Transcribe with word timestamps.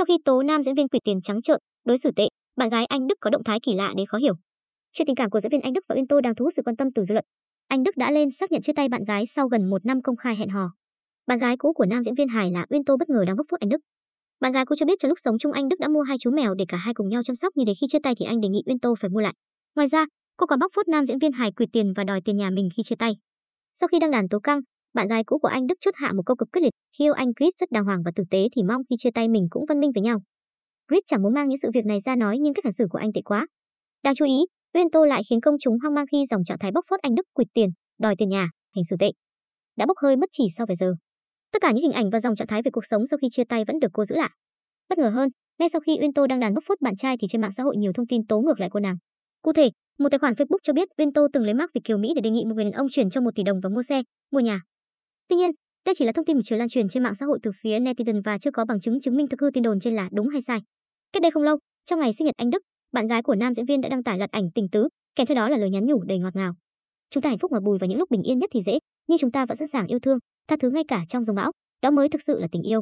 Sau 0.00 0.04
khi 0.04 0.18
tố 0.24 0.42
nam 0.42 0.62
diễn 0.62 0.74
viên 0.74 0.88
quỷ 0.88 0.98
tiền 1.04 1.20
trắng 1.22 1.42
trợn, 1.42 1.58
đối 1.84 1.98
xử 1.98 2.10
tệ, 2.16 2.28
bạn 2.56 2.68
gái 2.68 2.84
anh 2.84 3.06
Đức 3.06 3.14
có 3.20 3.30
động 3.30 3.44
thái 3.44 3.58
kỳ 3.62 3.74
lạ 3.74 3.92
đến 3.96 4.06
khó 4.06 4.18
hiểu. 4.18 4.34
Chuyện 4.92 5.06
tình 5.06 5.16
cảm 5.16 5.30
của 5.30 5.40
diễn 5.40 5.52
viên 5.52 5.60
anh 5.60 5.72
Đức 5.72 5.84
và 5.88 5.94
Uyên 5.94 6.06
Tô 6.06 6.20
đang 6.20 6.34
thu 6.34 6.44
hút 6.44 6.54
sự 6.56 6.62
quan 6.64 6.76
tâm 6.76 6.88
từ 6.94 7.04
dư 7.04 7.14
luận. 7.14 7.24
Anh 7.68 7.82
Đức 7.82 7.96
đã 7.96 8.10
lên 8.10 8.30
xác 8.30 8.52
nhận 8.52 8.62
chia 8.62 8.72
tay 8.72 8.88
bạn 8.88 9.04
gái 9.04 9.26
sau 9.26 9.48
gần 9.48 9.70
một 9.70 9.86
năm 9.86 10.02
công 10.02 10.16
khai 10.16 10.36
hẹn 10.36 10.48
hò. 10.48 10.70
Bạn 11.26 11.38
gái 11.38 11.56
cũ 11.56 11.72
của 11.72 11.86
nam 11.86 12.02
diễn 12.02 12.14
viên 12.14 12.28
hài 12.28 12.50
là 12.50 12.66
Uyên 12.70 12.84
Tô 12.84 12.96
bất 12.96 13.08
ngờ 13.08 13.24
đang 13.26 13.36
bóc 13.36 13.46
phốt 13.50 13.60
anh 13.60 13.68
Đức. 13.68 13.80
Bạn 14.40 14.52
gái 14.52 14.66
cũ 14.66 14.74
cho 14.78 14.86
biết 14.86 14.98
trong 14.98 15.08
lúc 15.08 15.18
sống 15.18 15.38
chung 15.38 15.52
anh 15.52 15.68
Đức 15.68 15.76
đã 15.80 15.88
mua 15.88 16.02
hai 16.02 16.16
chú 16.20 16.30
mèo 16.30 16.54
để 16.54 16.64
cả 16.68 16.76
hai 16.76 16.94
cùng 16.94 17.08
nhau 17.08 17.22
chăm 17.22 17.36
sóc 17.36 17.52
nhưng 17.56 17.66
đến 17.66 17.76
khi 17.80 17.86
chia 17.90 18.00
tay 18.02 18.14
thì 18.18 18.26
anh 18.26 18.40
đề 18.40 18.48
nghị 18.48 18.62
Uyên 18.66 18.80
Tô 18.80 18.94
phải 19.00 19.10
mua 19.10 19.20
lại. 19.20 19.34
Ngoài 19.76 19.88
ra, 19.88 20.06
cô 20.36 20.46
còn 20.46 20.58
bóc 20.58 20.70
phốt 20.74 20.88
nam 20.88 21.06
diễn 21.06 21.18
viên 21.18 21.32
hài 21.32 21.52
quỳ 21.52 21.66
tiền 21.72 21.92
và 21.96 22.04
đòi 22.04 22.20
tiền 22.24 22.36
nhà 22.36 22.50
mình 22.50 22.68
khi 22.76 22.82
chia 22.82 22.96
tay. 22.98 23.12
Sau 23.74 23.88
khi 23.88 23.98
đăng 23.98 24.10
đàn 24.10 24.28
tố 24.28 24.38
căng, 24.40 24.60
bạn 24.94 25.08
gái 25.08 25.24
cũ 25.24 25.38
của 25.38 25.48
anh 25.48 25.66
Đức 25.66 25.74
chốt 25.80 25.94
hạ 25.96 26.12
một 26.12 26.22
câu 26.26 26.36
cực 26.36 26.48
quyết 26.52 26.62
liệt, 26.62 26.72
khi 26.98 27.04
yêu 27.04 27.12
anh 27.12 27.34
Chris 27.38 27.54
rất 27.60 27.70
đàng 27.70 27.84
hoàng 27.84 28.02
và 28.04 28.10
tử 28.14 28.24
tế 28.30 28.48
thì 28.56 28.62
mong 28.62 28.82
khi 28.90 28.96
chia 28.98 29.10
tay 29.10 29.28
mình 29.28 29.46
cũng 29.50 29.64
văn 29.68 29.80
minh 29.80 29.90
với 29.94 30.02
nhau. 30.02 30.18
Chris 30.90 31.02
chẳng 31.06 31.22
muốn 31.22 31.34
mang 31.34 31.48
những 31.48 31.58
sự 31.58 31.70
việc 31.74 31.86
này 31.86 32.00
ra 32.00 32.16
nói 32.16 32.38
nhưng 32.38 32.54
cách 32.54 32.64
hành 32.64 32.72
xử 32.72 32.86
của 32.90 32.98
anh 32.98 33.12
tệ 33.12 33.20
quá. 33.24 33.46
Đáng 34.02 34.14
chú 34.14 34.24
ý, 34.24 34.38
Uyên 34.74 34.90
Tô 34.90 35.04
lại 35.04 35.22
khiến 35.30 35.40
công 35.40 35.54
chúng 35.60 35.78
hoang 35.82 35.94
mang 35.94 36.06
khi 36.12 36.24
dòng 36.26 36.44
trạng 36.44 36.58
thái 36.58 36.72
bóc 36.72 36.84
phốt 36.88 37.00
anh 37.00 37.14
Đức 37.14 37.22
quỵt 37.32 37.48
tiền, 37.54 37.70
đòi 37.98 38.16
tiền 38.16 38.28
nhà, 38.28 38.48
hành 38.74 38.84
xử 38.84 38.96
tệ. 39.00 39.10
Đã 39.76 39.86
bốc 39.86 39.96
hơi 40.02 40.16
mất 40.16 40.28
chỉ 40.32 40.44
sau 40.56 40.66
vài 40.66 40.76
giờ. 40.76 40.94
Tất 41.52 41.62
cả 41.62 41.72
những 41.72 41.82
hình 41.82 41.92
ảnh 41.92 42.10
và 42.10 42.20
dòng 42.20 42.36
trạng 42.36 42.46
thái 42.46 42.62
về 42.62 42.70
cuộc 42.70 42.84
sống 42.84 43.06
sau 43.06 43.18
khi 43.22 43.28
chia 43.30 43.44
tay 43.44 43.64
vẫn 43.64 43.78
được 43.80 43.88
cô 43.92 44.04
giữ 44.04 44.16
lại. 44.16 44.30
Bất 44.88 44.98
ngờ 44.98 45.08
hơn, 45.08 45.28
ngay 45.58 45.68
sau 45.68 45.80
khi 45.80 45.98
Uyên 46.00 46.12
Tô 46.12 46.26
đăng 46.26 46.40
đàn 46.40 46.54
bóc 46.54 46.64
phốt 46.66 46.80
bạn 46.80 46.96
trai 46.96 47.16
thì 47.20 47.26
trên 47.30 47.40
mạng 47.40 47.52
xã 47.52 47.62
hội 47.62 47.76
nhiều 47.76 47.92
thông 47.92 48.06
tin 48.06 48.26
tố 48.26 48.40
ngược 48.40 48.60
lại 48.60 48.68
cô 48.72 48.80
nàng. 48.80 48.96
Cụ 49.42 49.52
thể, 49.52 49.70
một 49.98 50.08
tài 50.10 50.18
khoản 50.18 50.34
Facebook 50.34 50.58
cho 50.62 50.72
biết 50.72 50.88
Uyên 50.98 51.12
Tô 51.12 51.26
từng 51.32 51.44
lấy 51.44 51.54
mác 51.54 51.70
Việt 51.74 51.80
kiều 51.84 51.98
Mỹ 51.98 52.12
để 52.16 52.20
đề 52.20 52.30
nghị 52.30 52.44
một 52.44 52.54
người 52.54 52.64
đàn 52.64 52.72
ông 52.72 52.86
chuyển 52.90 53.10
cho 53.10 53.20
một 53.20 53.30
tỷ 53.34 53.42
đồng 53.42 53.60
và 53.62 53.68
mua 53.68 53.82
xe, 53.82 54.02
mua 54.32 54.40
nhà. 54.40 54.60
Tuy 55.30 55.36
nhiên, 55.36 55.50
đây 55.86 55.94
chỉ 55.98 56.04
là 56.04 56.12
thông 56.12 56.24
tin 56.24 56.36
một 56.36 56.42
chiều 56.44 56.58
lan 56.58 56.68
truyền 56.68 56.88
trên 56.88 57.02
mạng 57.02 57.14
xã 57.14 57.26
hội 57.26 57.38
từ 57.42 57.50
phía 57.62 57.80
netizen 57.80 58.22
và 58.24 58.38
chưa 58.38 58.50
có 58.50 58.64
bằng 58.64 58.80
chứng 58.80 59.00
chứng 59.00 59.16
minh 59.16 59.28
thực 59.28 59.40
hư 59.40 59.50
tin 59.50 59.62
đồn 59.62 59.80
trên 59.80 59.94
là 59.94 60.08
đúng 60.12 60.28
hay 60.28 60.42
sai. 60.42 60.60
Cách 61.12 61.22
đây 61.22 61.30
không 61.30 61.42
lâu, 61.42 61.58
trong 61.84 62.00
ngày 62.00 62.12
sinh 62.12 62.24
nhật 62.24 62.34
anh 62.36 62.50
Đức, 62.50 62.62
bạn 62.92 63.06
gái 63.06 63.22
của 63.22 63.34
nam 63.34 63.54
diễn 63.54 63.66
viên 63.66 63.80
đã 63.80 63.88
đăng 63.88 64.02
tải 64.02 64.18
loạt 64.18 64.30
ảnh 64.30 64.50
tình 64.54 64.68
tứ, 64.68 64.88
kèm 65.16 65.26
theo 65.26 65.34
đó 65.34 65.48
là 65.48 65.56
lời 65.56 65.70
nhắn 65.70 65.86
nhủ 65.86 66.02
đầy 66.02 66.18
ngọt 66.18 66.36
ngào. 66.36 66.54
Chúng 67.10 67.22
ta 67.22 67.28
hạnh 67.28 67.38
phúc 67.38 67.52
mà 67.52 67.60
bùi 67.60 67.78
vào 67.78 67.88
những 67.88 67.98
lúc 67.98 68.10
bình 68.10 68.22
yên 68.22 68.38
nhất 68.38 68.50
thì 68.52 68.62
dễ, 68.62 68.78
nhưng 69.08 69.18
chúng 69.18 69.32
ta 69.32 69.46
vẫn 69.46 69.56
sẵn 69.56 69.68
sàng 69.68 69.86
yêu 69.86 69.98
thương, 69.98 70.18
tha 70.48 70.56
thứ 70.60 70.70
ngay 70.70 70.84
cả 70.88 71.04
trong 71.08 71.24
dòng 71.24 71.36
bão, 71.36 71.52
đó 71.82 71.90
mới 71.90 72.08
thực 72.08 72.22
sự 72.22 72.38
là 72.38 72.48
tình 72.52 72.62
yêu. 72.62 72.80